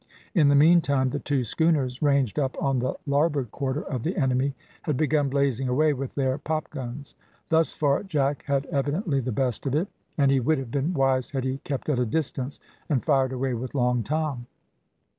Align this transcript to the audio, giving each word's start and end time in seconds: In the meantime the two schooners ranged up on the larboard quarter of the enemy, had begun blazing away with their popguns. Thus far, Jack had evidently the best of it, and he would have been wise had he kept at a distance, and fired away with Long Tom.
In 0.33 0.47
the 0.47 0.55
meantime 0.55 1.11
the 1.11 1.19
two 1.19 1.43
schooners 1.43 2.01
ranged 2.01 2.39
up 2.39 2.59
on 2.59 2.79
the 2.79 2.95
larboard 3.05 3.51
quarter 3.51 3.83
of 3.83 4.01
the 4.01 4.17
enemy, 4.17 4.55
had 4.81 4.97
begun 4.97 5.29
blazing 5.29 5.67
away 5.67 5.93
with 5.93 6.15
their 6.15 6.39
popguns. 6.39 7.13
Thus 7.49 7.71
far, 7.71 8.01
Jack 8.01 8.43
had 8.47 8.65
evidently 8.71 9.19
the 9.19 9.31
best 9.31 9.67
of 9.67 9.75
it, 9.75 9.87
and 10.17 10.31
he 10.31 10.39
would 10.39 10.57
have 10.57 10.71
been 10.71 10.95
wise 10.95 11.29
had 11.29 11.43
he 11.43 11.59
kept 11.59 11.87
at 11.87 11.99
a 11.99 12.05
distance, 12.07 12.59
and 12.89 13.05
fired 13.05 13.31
away 13.31 13.53
with 13.53 13.75
Long 13.75 14.01
Tom. 14.01 14.47